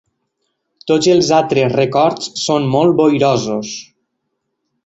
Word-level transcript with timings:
Tots 0.91 1.09
els 1.15 1.29
altres 1.41 1.75
records 1.79 2.31
són 2.47 2.67
molt 2.77 2.99
boirosos. 3.03 3.79